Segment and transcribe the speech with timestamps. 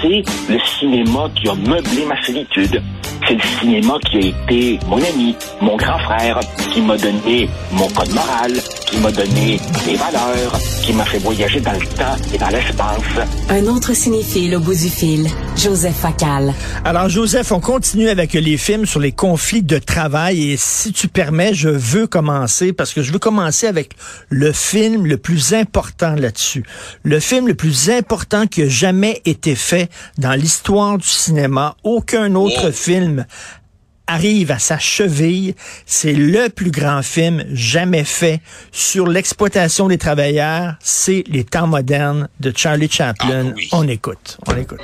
[0.00, 2.82] C'est le cinéma qui a meublé ma solitude.
[3.28, 6.40] C'est le cinéma qui a été mon ami, mon grand frère,
[6.72, 8.52] qui m'a donné mon code moral,
[8.86, 13.02] qui m'a donné mes valeurs, qui m'a fait voyager dans le temps et dans l'espace.
[13.50, 16.54] Un autre cinéphile au bout du fil, Joseph Facal.
[16.86, 21.06] Alors, Joseph, on continue avec les films sur les conflits de travail et si tu
[21.08, 23.92] permets, je veux commencer parce que je veux commencer avec
[24.30, 26.64] le film le plus important là-dessus.
[27.02, 31.76] Le film le plus important qui a jamais été fait dans l'histoire du cinéma.
[31.84, 33.17] Aucun autre film
[34.06, 35.54] arrive à sa cheville.
[35.86, 38.40] C'est le plus grand film jamais fait
[38.72, 40.74] sur l'exploitation des travailleurs.
[40.80, 43.48] C'est Les temps modernes de Charlie Chaplin.
[43.50, 43.68] Ah oui.
[43.72, 44.38] On écoute.
[44.46, 44.80] On écoute.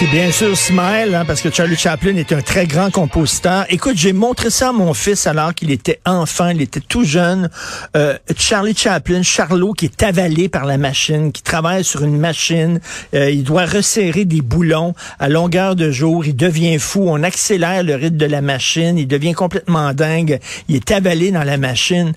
[0.00, 3.66] C'est bien sûr Smile, hein, parce que Charlie Chaplin est un très grand compositeur.
[3.68, 7.50] Écoute, j'ai montré ça à mon fils alors qu'il était enfant, il était tout jeune.
[7.98, 12.80] Euh, Charlie Chaplin, Charlot, qui est avalé par la machine, qui travaille sur une machine,
[13.12, 17.82] euh, il doit resserrer des boulons à longueur de jour, il devient fou, on accélère
[17.82, 20.40] le rythme de la machine, il devient complètement dingue,
[20.70, 22.14] il est avalé dans la machine.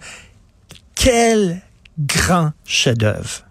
[0.95, 1.59] Quel
[1.99, 3.43] grand chef-d'œuvre.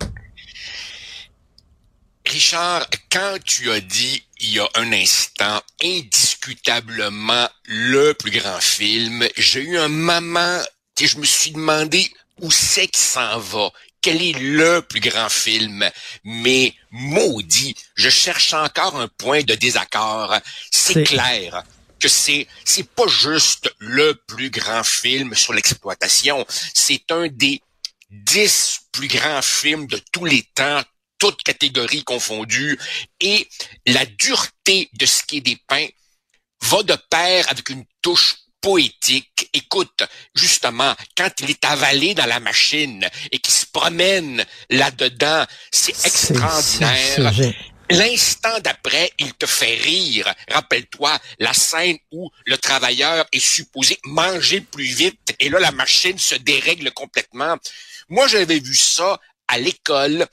[2.52, 9.26] Richard, quand tu as dit il y a un instant, indiscutablement le plus grand film,
[9.38, 10.60] j'ai eu un moment,
[11.00, 13.70] et je me suis demandé où c'est qu'il s'en va.
[14.02, 15.88] Quel est le plus grand film?
[16.24, 20.36] Mais maudit, je cherche encore un point de désaccord.
[20.70, 21.62] C'est- C'est clair
[21.98, 26.44] que c'est c'est pas juste le plus grand film sur l'exploitation,
[26.74, 27.62] c'est un des
[28.10, 30.82] dix plus grands films de tous les temps,
[31.22, 32.76] toutes catégories confondues,
[33.20, 33.48] et
[33.86, 35.86] la dureté de ce qui est dépeint
[36.62, 39.48] va de pair avec une touche poétique.
[39.52, 40.02] Écoute,
[40.34, 46.08] justement, quand il est avalé dans la machine et qu'il se promène là-dedans, c'est C'est-
[46.08, 47.32] extraordinaire.
[47.90, 50.32] L'instant d'après, il te fait rire.
[50.50, 56.18] Rappelle-toi la scène où le travailleur est supposé manger plus vite et là, la machine
[56.18, 57.56] se dérègle complètement.
[58.08, 60.26] Moi, j'avais vu ça à l'école.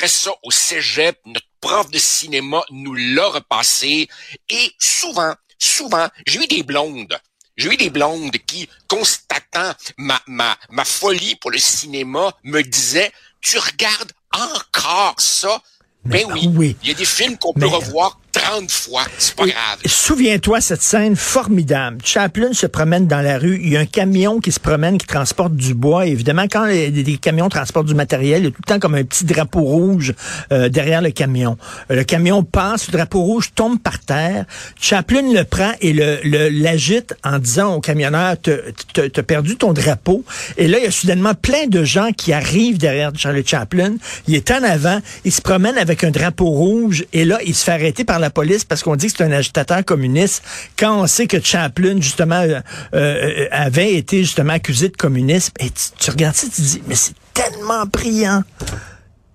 [0.00, 4.08] Après ça, au cégep, notre prof de cinéma nous l'a repassé.
[4.48, 7.20] Et souvent, souvent, j'ai eu des blondes.
[7.58, 13.12] J'ai eu des blondes qui, constatant ma, ma, ma folie pour le cinéma, me disaient,
[13.42, 15.60] tu regardes encore ça?
[16.06, 16.48] Mais Ben oui.
[16.54, 16.76] oui.
[16.82, 19.02] Il y a des films qu'on peut Mais- revoir 30 fois.
[19.18, 19.78] C'est pas grave.
[19.84, 21.98] Souviens-toi cette scène formidable.
[22.04, 23.60] Chaplin se promène dans la rue.
[23.62, 26.06] Il y a un camion qui se promène, qui transporte du bois.
[26.06, 28.94] Et évidemment, quand les, camions transportent du matériel, il y a tout le temps comme
[28.94, 30.14] un petit drapeau rouge
[30.52, 31.56] euh, derrière le camion.
[31.90, 34.44] Euh, le camion passe, le drapeau rouge tombe par terre.
[34.80, 40.24] Chaplin le prend et le le- l'agite en disant au camionneur, t'as perdu ton drapeau.
[40.56, 43.94] Et là, il y a soudainement plein de gens qui arrivent derrière Charlie Chaplin.
[44.26, 47.64] Il est en avant, il se promène avec un drapeau rouge et là, il se
[47.64, 50.42] fait arrêter par la police parce qu'on dit que c'est un agitateur communiste
[50.78, 52.60] quand on sait que Chaplin, justement, euh,
[52.94, 55.52] euh, avait été justement accusé de communisme.
[55.60, 58.42] Et tu, regardes ça, tu te dis, mais c'est tellement brillant.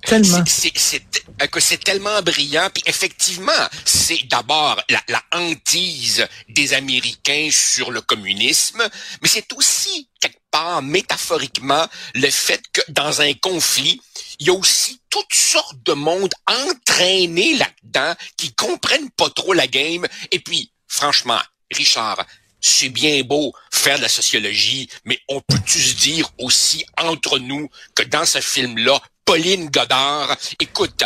[0.05, 0.43] Tellement.
[0.45, 1.01] C'est-
[1.41, 2.69] euh, tellement brillant.
[2.73, 3.51] Puis effectivement,
[3.83, 4.79] c'est d'abord
[5.09, 8.83] la hantise des Américains sur le communisme,
[9.21, 13.99] mais c'est aussi quelque part métaphoriquement le fait que dans un conflit,
[14.39, 19.67] il y a aussi toutes sortes de monde entraînés là-dedans qui comprennent pas trop la
[19.67, 20.05] game.
[20.31, 21.39] Et puis, franchement,
[21.71, 22.25] Richard,
[22.61, 27.69] c'est bien beau faire de la sociologie, mais on peut-tu se dire aussi entre nous
[27.93, 31.03] que dans ce film-là, Pauline Godard, écoute,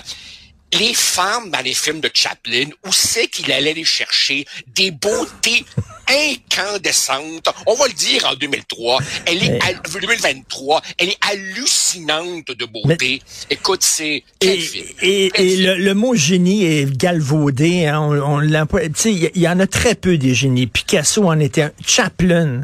[0.74, 4.46] les femmes dans les films de Chaplin, où c'est qu'il allait les chercher?
[4.75, 5.66] Des beautés
[6.07, 7.47] incandescentes.
[7.66, 9.00] On va le dire en 2003.
[9.25, 10.81] Elle est, Mais- hal- 2023.
[10.97, 13.22] Elle est hallucinante de beauté.
[13.50, 14.85] Écoute, c'est, Et, film.
[15.02, 17.85] et- le, le mot génie est galvaudé.
[17.88, 20.67] Hein, on, on l'emploie- tu sais, Il y, en a très peu des génies.
[20.67, 21.72] Picasso en était un.
[21.85, 22.64] Chaplin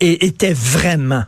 [0.00, 1.24] et- était vraiment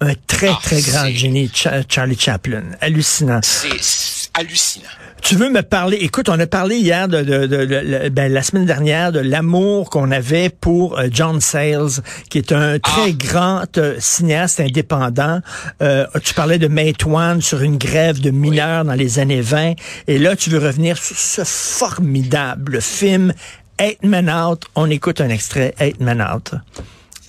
[0.00, 2.64] un très, Ah, très grand génie, Cha- Charlie Chaplin.
[2.80, 3.40] Hallucinant.
[3.42, 4.88] C'est hallucinant.
[5.22, 8.42] Tu veux me parler, écoute, on a parlé hier, de, de- de- de- ben, la
[8.42, 13.16] semaine dernière, de l'amour qu'on avait pour euh, John Sayles, qui est un très Ah.
[13.16, 15.40] grand euh, cinéaste indépendant.
[15.80, 19.74] Euh, tu parlais de Maitwan sur une grève de mineurs dans les années 20.
[20.08, 23.32] Et là, tu veux revenir sur ce formidable film
[23.78, 24.64] Eight Men Out.
[24.74, 26.52] On écoute un extrait, Eight Men Out.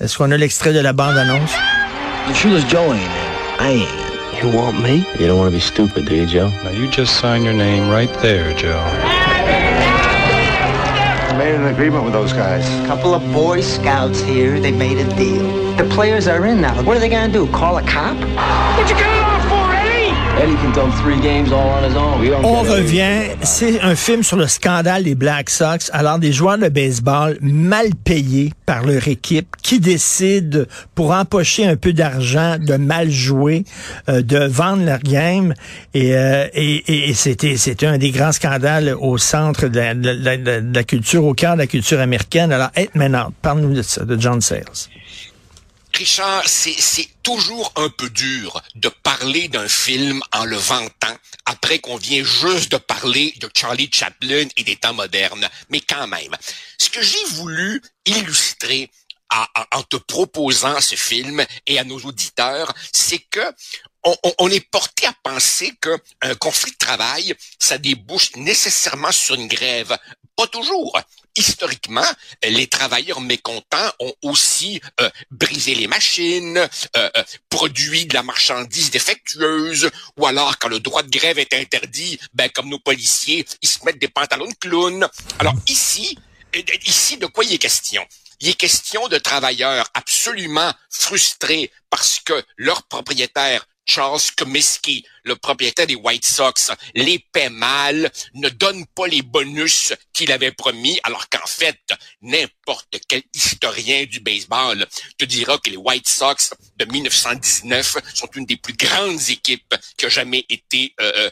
[0.02, 1.52] Est-ce qu'on a l'extrait de la bande-annonce?
[4.36, 5.02] Sure as Joe ain't in.
[5.02, 5.16] I ain't.
[5.18, 5.20] You want me?
[5.20, 6.50] You don't want to be stupid, do you, Joe?
[6.64, 8.80] Now you just sign your name right there, Joe.
[11.30, 12.68] I made an agreement with those guys.
[12.84, 15.76] A Couple of Boy Scouts here, they made a deal.
[15.76, 16.76] The players are in now.
[16.84, 17.48] What are they gonna do?
[17.52, 18.18] Call a cop?
[18.18, 19.15] What you got
[22.44, 25.90] on revient, c'est un film sur le scandale des Black Sox.
[25.94, 31.78] Alors, des joueurs de baseball mal payés par leur équipe qui décident, pour empocher un
[31.78, 33.64] peu d'argent, de mal jouer,
[34.10, 35.54] euh, de vendre leur game.
[35.94, 40.10] Et, euh, et, et- c'était, c'était un des grands scandales au centre de la, de
[40.10, 42.52] la- de la- culture, au cœur de la culture américaine.
[42.52, 44.66] Alors, Eight Men Out, parle-nous de ça, de John Sayles.
[45.96, 46.76] Richard, c'est,
[47.24, 51.16] toujours un peu dur de parler d'un film en le vantant
[51.46, 55.50] après qu'on vient juste de parler de Charlie Chaplin et des temps modernes.
[55.70, 56.36] Mais quand même,
[56.78, 58.92] ce que j'ai voulu illustrer
[59.72, 63.54] en te proposant ce film et à nos auditeurs, c'est que
[64.04, 69.48] on- on est porté à penser qu'un conflit de travail, ça débouche nécessairement sur une
[69.48, 69.98] grève.
[70.36, 71.00] Pas toujours.
[71.38, 72.06] Historiquement,
[72.44, 78.90] les travailleurs mécontents ont aussi euh, brisé les machines, euh, euh, produit de la marchandise
[78.90, 83.70] défectueuse, ou alors quand le droit de grève est interdit, ben comme nos policiers, ils
[83.70, 85.08] se mettent des pantalons de clown.
[85.40, 86.18] Alors ici,
[86.56, 88.06] euh, ici de quoi il est question?
[88.40, 95.88] Il est question de travailleurs absolument frustrés parce que leur propriétaire Charles Comiskey, le propriétaire
[95.88, 101.30] des White Sox, les paie mal, ne donne pas les bonus qu'il avait promis, alors
[101.30, 101.80] qu'en fait,
[102.22, 104.86] n'importe quel historien du baseball
[105.18, 110.06] te dira que les White Sox de 1919 sont une des plus grandes équipes qui
[110.06, 111.30] a jamais été euh, euh,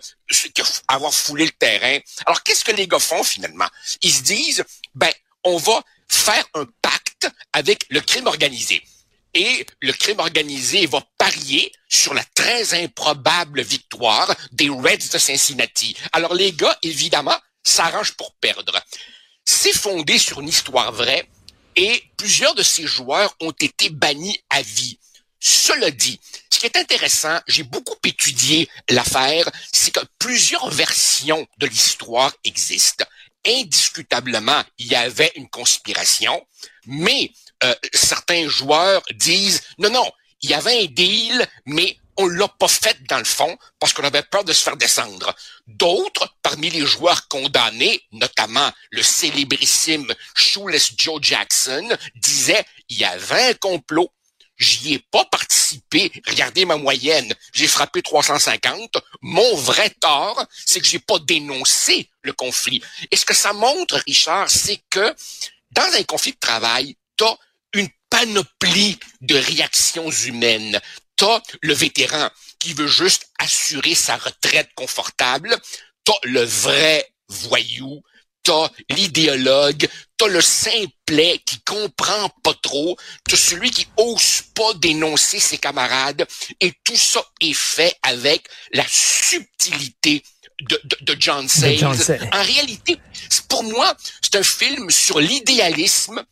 [0.54, 2.00] qui avoir foulé le terrain.
[2.26, 3.68] Alors qu'est-ce que les gars font finalement?
[4.02, 4.64] Ils se disent
[4.96, 5.12] ben
[5.44, 8.82] on va faire un pacte avec le crime organisé.
[9.34, 15.96] Et le crime organisé va parier sur la très improbable victoire des Reds de Cincinnati.
[16.12, 18.80] Alors les gars, évidemment, s'arrangent pour perdre.
[19.46, 21.28] C'est fondé sur une histoire vraie
[21.76, 25.00] et plusieurs de ces joueurs ont été bannis à vie.
[25.40, 26.20] Cela dit,
[26.52, 33.06] ce qui est intéressant, j'ai beaucoup étudié l'affaire, c'est que plusieurs versions de l'histoire existent.
[33.46, 36.46] Indiscutablement, il y avait une conspiration,
[36.86, 37.32] mais
[37.64, 40.12] euh, certains joueurs disent non, non,
[40.42, 44.04] il y avait un deal, mais on l'a pas fait dans le fond parce qu'on
[44.04, 45.34] avait peur de se faire descendre.
[45.68, 53.50] D'autres, parmi les joueurs condamnés, notamment le célébrissime Shoeless Joe Jackson, disaient il y avait
[53.50, 54.12] un complot.
[54.58, 56.12] J'y ai pas participé.
[56.28, 57.34] Regardez ma moyenne.
[57.54, 58.98] J'ai frappé 350.
[59.22, 62.82] Mon vrai tort, c'est que j'ai pas dénoncé le conflit.
[63.10, 65.16] Et ce que ça montre, Richard, c'est que
[65.72, 67.36] dans un conflit de travail, t'as
[67.74, 70.80] une panoplie de réactions humaines.
[71.16, 72.30] T'as le vétéran
[72.60, 75.56] qui veut juste assurer sa retraite confortable.
[76.04, 78.02] T'as le vrai voyou.
[78.44, 79.88] T'as l'idéologue.
[80.18, 82.98] T'as le simplet qui comprend pas trop.
[83.28, 86.28] T'as celui qui ose pas dénoncer ses camarades.
[86.60, 90.24] Et tout ça est fait avec la subtilité
[90.62, 91.86] de, de, de John Sayles.
[91.86, 92.98] En réalité,
[93.48, 96.24] pour moi, c'est un film sur l'idéalisme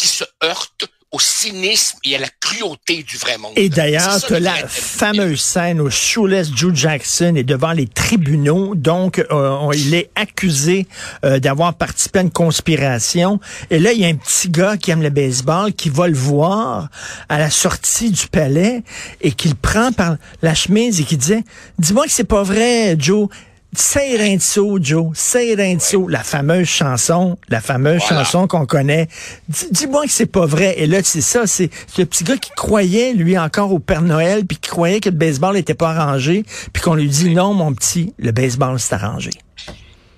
[0.00, 3.52] qui se heurte au cynisme et à la cruauté du vrai monde.
[3.56, 8.76] Et d'ailleurs, la fameuse scène où Shoeless Joe Jackson est devant les tribunaux.
[8.76, 10.86] Donc, euh, on- il est accusé
[11.24, 13.40] euh, d'avoir participé à une conspiration.
[13.70, 16.14] Et là, il y a un petit gars qui aime le baseball qui va le
[16.16, 16.88] voir
[17.28, 18.84] à la sortie du palais
[19.20, 21.42] et qui le prend par la chemise et qui dit
[21.80, 23.28] «Dis-moi que c'est pas vrai, Joe.»
[23.76, 25.12] So, Joe.
[25.14, 26.08] So.
[26.08, 28.24] La fameuse chanson, la fameuse Voilà.
[28.24, 29.08] chanson qu'on connaît.
[29.48, 30.74] Dis- Dis-moi que c'est pas vrai.
[30.78, 34.44] Et là, c'est ça, c'est ce petit gars qui croyait, lui, encore au Père Noël,
[34.44, 37.72] puis qui croyait que le baseball n'était pas arrangé, puis qu'on lui dit non, mon
[37.72, 39.30] petit, le baseball c'est arrangé.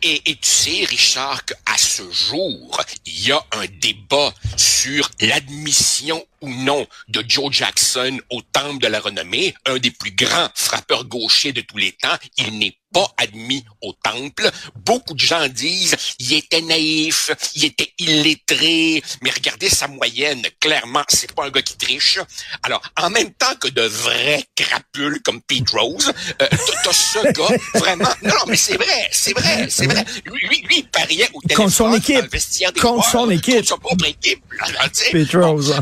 [0.04, 6.20] Et, et tu sais, Richard, qu'à ce jour, il y a un débat sur l'admission
[6.42, 11.04] ou non de Joe Jackson au temple de la renommée, un des plus grands frappeurs
[11.04, 12.16] gauchers de tous les temps.
[12.36, 14.50] Il n'est pas admis au temple.
[14.84, 20.42] Beaucoup de gens disent il était naïf, il était illettré, mais regardez sa moyenne.
[20.60, 22.18] Clairement, c'est pas un gars qui triche.
[22.62, 26.48] Alors, en même temps que de vrais crapules comme Pete Rose, euh,
[26.84, 28.10] t'as ce gars vraiment.
[28.22, 30.04] Non, non, mais c'est vrai, c'est vrai, c'est vrai.
[30.26, 32.22] Lui, lui, lui, il pariait au téléphone Contre son dans équipe.
[32.22, 33.54] le vestiaire des Contre joueurs, son équipe.
[33.56, 34.42] Contre sa propre équipe.
[34.60, 34.88] là, là.
[35.10, 35.74] Pete Rose.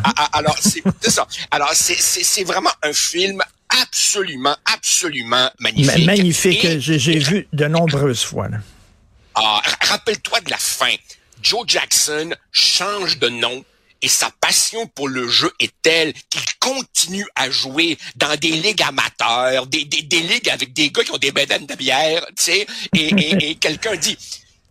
[0.50, 1.26] Alors, c'est ça.
[1.50, 3.42] Alors, c'est- vraiment un film
[3.82, 5.96] absolument, absolument magnifique.
[6.06, 6.80] Ma- magnifique.
[6.80, 8.48] J'ai vu de nombreuses fois.
[8.48, 8.58] là.
[9.34, 10.94] ah, ra- rappelle-toi de la fin.
[11.42, 13.64] Joe Jackson change de nom
[14.02, 18.82] et sa passion pour le jeu est telle qu'il continue à jouer dans des ligues
[18.82, 22.44] amateurs, des, des, des ligues avec des gars qui ont des bédaines de bière, tu
[22.44, 24.16] sais, et, et, et quelqu'un dit,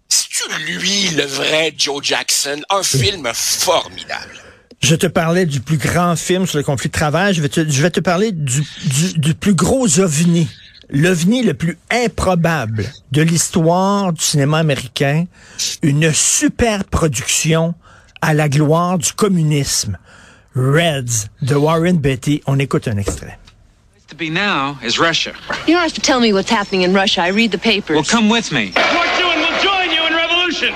[0.09, 2.61] si tu C'est-tu lui, le vrai Joe Jackson?
[2.69, 4.41] Un film formidable.
[4.79, 7.33] Je te parlais du plus grand film sur le conflit de travail.
[7.33, 10.47] Je vais te, je vais te parler du, du, du plus gros ovni.
[10.89, 15.25] L'ovni le plus improbable de l'histoire du cinéma américain.
[15.83, 17.75] Une super production
[18.21, 19.97] à la gloire du communisme.
[20.55, 22.41] Reds de Warren Beatty.
[22.47, 23.37] On écoute un extrait.
[24.09, 25.33] to be now is Russia.
[25.67, 27.21] You don't have to tell me what's happening in Russia.
[27.21, 27.95] I read the papers.
[27.95, 28.71] Well, come with me.
[29.61, 30.73] Join you in revolution.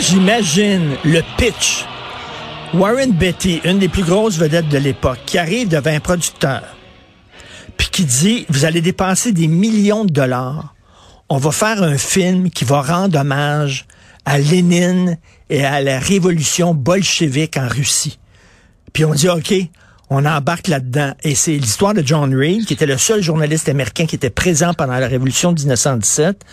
[0.00, 1.84] J'imagine le pitch.
[2.72, 6.62] Warren Beatty, une des plus grosses vedettes de l'époque, qui arrive devant un producteur,
[7.76, 10.74] puis qui dit, vous allez dépenser des millions de dollars.
[11.28, 13.84] On va faire un film qui va rendre hommage
[14.24, 15.18] à Lénine
[15.50, 18.18] et à la révolution bolchevique en Russie.
[18.94, 19.52] Puis on dit, OK,
[20.10, 21.14] on embarque là-dedans.
[21.22, 24.74] Et c'est l'histoire de John Reed, qui était le seul journaliste américain qui était présent
[24.74, 26.44] pendant la révolution de 1917.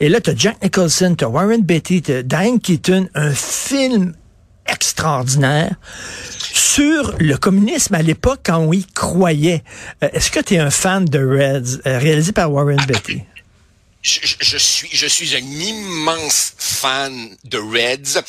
[0.00, 3.32] Et là, tu as Jack Nicholson, tu as Warren Beatty, tu as Diane Keaton, un
[3.32, 4.12] film
[4.66, 5.74] extraordinaire
[6.52, 9.62] sur le communisme à l'époque quand on y croyait.
[10.02, 13.22] Euh, Est-ce que tu es un fan de Reds, euh, réalisé par Warren Beatty?
[14.02, 17.12] je, je- suis, je suis un immense fan
[17.44, 18.22] de Reds.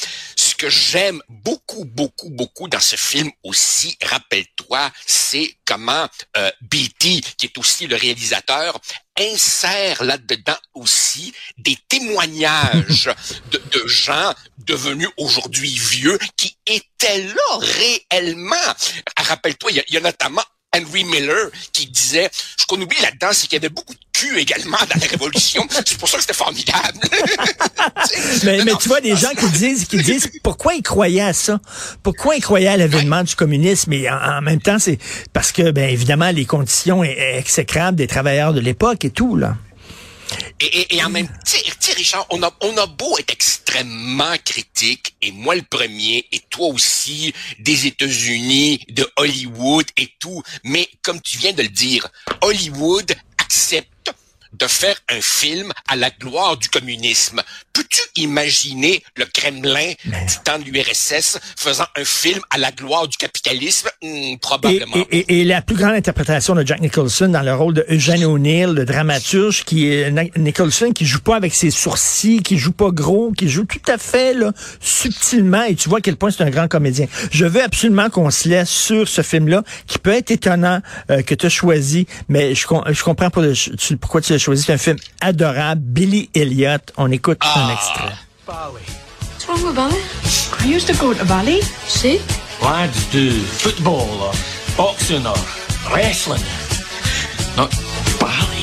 [0.57, 7.21] Ce que j'aime beaucoup, beaucoup, beaucoup dans ce film aussi, rappelle-toi, c'est comment euh, Beatty,
[7.37, 8.79] qui est aussi le réalisateur,
[9.19, 13.11] insère là-dedans aussi des témoignages
[13.51, 18.55] de, de gens devenus aujourd'hui vieux qui étaient là réellement.
[19.15, 20.43] Rappelle-toi, il y y, a notamment
[20.75, 24.37] Henry Miller qui disait, ce qu'on oublie là-dedans, c'est qu'il y avait beaucoup de cul
[24.37, 25.65] également dans la Révolution.
[25.85, 26.99] c'est pour ça que c'était formidable.
[28.43, 31.21] Mais, Non, mais non, tu vois des gens qui disent, qui disent pourquoi ils croyaient
[31.21, 31.59] à ça,
[32.03, 34.97] pourquoi ils croyaient à l'avènement du communisme, et en, en même temps c'est
[35.33, 37.07] parce que ben évidemment les conditions e-
[37.37, 39.55] exécrables des travailleurs de l'époque et tout là.
[40.59, 41.33] Et, et, et en même temps,
[41.79, 46.39] tu Richard, on a, on a beau être extrêmement critique, et moi le premier, et
[46.49, 52.07] toi aussi, des États-Unis, de Hollywood et tout, mais comme tu viens de le dire,
[52.41, 54.11] Hollywood accepte
[54.53, 57.41] de faire un film à la gloire du communisme.
[57.73, 63.17] Peux-tu imaginer le Kremlin du temps de l'URSS faisant un film à la gloire du
[63.17, 63.89] capitalisme?
[64.01, 64.95] Hmm, probablement.
[65.11, 68.23] et- et- et la plus grande interprétation de Jack Nicholson dans le rôle de Eugene
[68.25, 72.71] O'Neill, le dramaturge, qui est Na- Nicholson qui joue pas avec ses sourcils, qui joue
[72.71, 76.31] pas gros, qui joue tout à fait là, subtilement, et tu vois à quel point
[76.31, 77.07] c'est un grand comédien.
[77.31, 81.35] Je veux absolument qu'on se laisse sur ce film-là, qui peut être étonnant euh, que
[81.35, 82.65] tu as choisi, mais je
[83.03, 84.63] comprends pas le- tu- pourquoi tu choisi.
[84.63, 86.77] C'est un film adorable, Billy Elliot.
[86.97, 88.13] On écoute un extrait.
[88.47, 89.95] What's wrong with Bali?
[90.59, 91.61] I used to go to Bali.
[91.87, 92.19] See?
[92.61, 94.33] Lads do football or
[94.75, 95.37] boxing or
[95.93, 96.43] wrestling?
[97.55, 97.69] Not
[98.19, 98.57] Bali.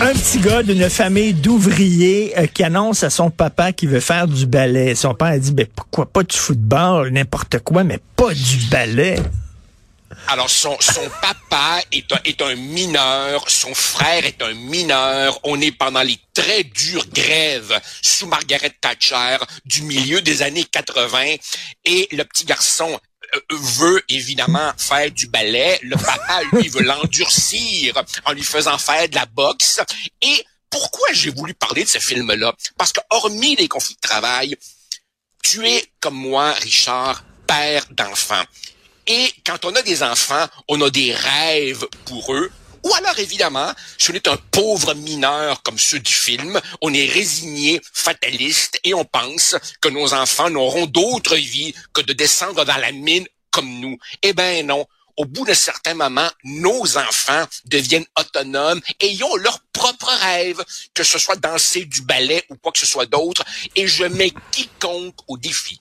[0.00, 4.28] Un petit gars d'une famille d'ouvriers euh, qui annonce à son papa qu'il veut faire
[4.28, 4.94] du ballet.
[4.94, 9.16] Son père a dit, ben, pourquoi pas du football, n'importe quoi, mais pas du ballet.
[10.30, 15.40] Alors, son, son papa est un, est un mineur, son frère est un mineur.
[15.42, 21.36] On est pendant les très dures grèves sous Margaret Thatcher du milieu des années 80
[21.86, 23.00] et le petit garçon
[23.34, 25.78] euh, veut évidemment faire du ballet.
[25.82, 27.94] Le papa, lui, veut l'endurcir
[28.26, 29.80] en lui faisant faire de la boxe.
[30.20, 32.54] Et pourquoi j'ai voulu parler de ce film-là?
[32.76, 34.56] Parce que hormis les conflits de travail,
[35.42, 38.44] tu es comme moi, Richard, père d'enfants.
[39.08, 42.50] Et quand on a des enfants, on a des rêves pour eux.
[42.84, 47.06] Ou alors, évidemment, si on est un pauvre mineur comme ceux du film, on est
[47.06, 52.76] résigné, fataliste, et on pense que nos enfants n'auront d'autre vie que de descendre dans
[52.76, 53.98] la mine comme nous.
[54.22, 54.86] Eh ben non.
[55.16, 60.62] Au bout d'un certain moment, nos enfants deviennent autonomes et ont leurs propres rêves,
[60.94, 63.42] que ce soit danser du ballet ou quoi que ce soit d'autre.
[63.74, 65.80] Et je mets quiconque au défi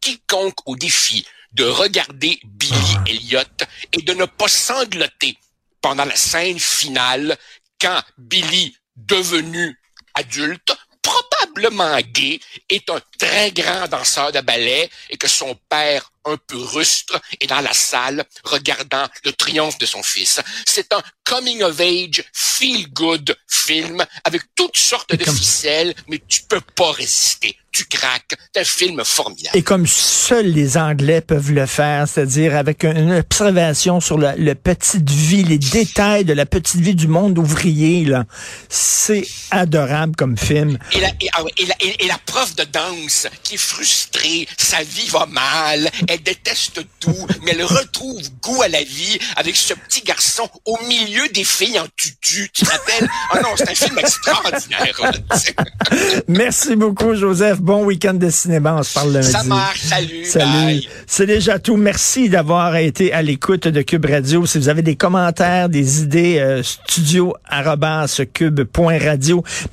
[0.00, 5.36] quiconque au défi de regarder Billy Elliot et de ne pas sangloter
[5.80, 7.36] pendant la scène finale
[7.80, 9.78] quand Billy, devenu
[10.14, 12.38] adulte, probablement gay,
[12.68, 17.46] est un très grand danseur de ballet et que son père, un peu rustre, est
[17.46, 20.40] dans la salle regardant le triomphe de son fils.
[20.66, 26.42] C'est un coming of age, feel good film avec toutes sortes de ficelles, mais tu
[26.42, 27.56] peux pas résister.
[27.72, 28.34] Tu craques.
[28.54, 29.56] C'est un film formidable.
[29.56, 34.54] Et comme seuls les Anglais peuvent le faire, c'est-à-dire avec une observation sur la, la
[34.54, 38.24] petite vie, les détails de la petite vie du monde ouvrier, là,
[38.68, 40.78] c'est adorable comme film.
[40.92, 44.46] Et la, et, ah et la, et- et la prof de danse qui est frustrée,
[44.56, 49.56] sa vie va mal, elle déteste tout, mais elle retrouve goût à la vie avec
[49.56, 52.48] ce petit garçon au milieu des filles en tutu.
[52.52, 53.08] Tu te rappelles?
[53.32, 55.12] Ah non, c'est un film extraordinaire.
[56.28, 57.58] Merci beaucoup, Joseph.
[57.60, 58.76] Bon week-end de cinéma.
[58.78, 59.30] On se parle lundi.
[59.30, 59.80] Ça marche.
[59.82, 60.24] Salut.
[60.24, 60.82] Salut.
[61.06, 61.76] C'est déjà tout.
[61.76, 64.46] Merci d'avoir été à l'écoute de Cube Radio.
[64.46, 66.62] Si vous avez des commentaires, des idées, euh.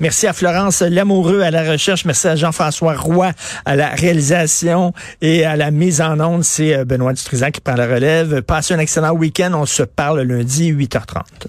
[0.00, 2.04] Merci à Florence Lamoureux à la recherche.
[2.04, 3.32] Merci à Jean-François Roy
[3.64, 4.92] à la réalisation
[5.22, 6.44] et à la mise en onde.
[6.44, 8.42] C'est euh, Benoît Dutrisac qui prend la relève.
[8.42, 9.52] Passez un excellent week-end.
[9.54, 11.48] On se parle lundi 8h30.